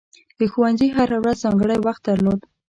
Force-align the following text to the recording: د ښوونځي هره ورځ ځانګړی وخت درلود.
د 0.39 0.39
ښوونځي 0.51 0.87
هره 0.97 1.17
ورځ 1.21 1.37
ځانګړی 1.43 1.77
وخت 1.85 2.01
درلود. 2.09 2.39